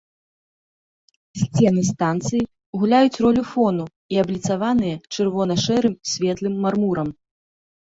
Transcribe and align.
Сцены 1.41 1.81
станцыі 1.89 2.41
гуляюць 2.79 3.21
ролю 3.27 3.43
фону 3.51 3.85
і 4.15 4.21
абліцаваныя 4.23 4.95
чырвона-шэрым 5.13 5.93
светлым 6.15 6.61
мармурам. 6.67 7.09